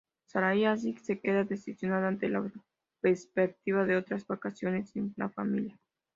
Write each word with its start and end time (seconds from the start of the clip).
Sarah 0.25 0.71
así 0.71 0.97
se 0.97 1.19
queda 1.19 1.43
decepcionada 1.43 2.07
ante 2.07 2.27
la 2.27 2.51
perspectiva 3.01 3.85
de 3.85 3.97
otras 3.97 4.25
vacaciones 4.25 4.89
sin 4.89 5.13
la 5.15 5.29
familia. 5.29 5.79